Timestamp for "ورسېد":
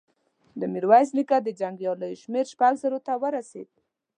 3.21-3.69